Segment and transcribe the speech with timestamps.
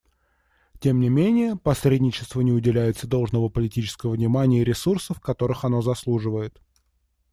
[0.79, 6.59] Тем не менее посредничеству не уделяется должного политического внимания и ресурсов, которых оно заслуживает.